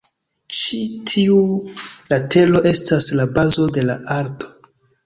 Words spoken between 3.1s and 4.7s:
la "bazo" de la alto.